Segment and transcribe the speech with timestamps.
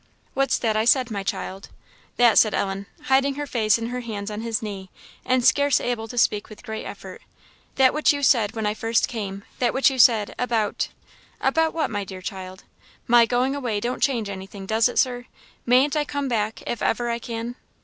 [0.33, 1.69] "What's that I said, my child?"
[2.17, 4.89] "That," said Ellen, hiding her face in her hands on his knee,
[5.23, 7.21] and scarce able to speak with great effort
[7.75, 10.87] "that which you said when I first came that which you said about"
[11.49, 12.63] "About what, my dear child?"
[13.05, 15.27] "My going away don't change anything, does it, Sir?
[15.67, 17.55] Mayn't I come back, if ever I can?"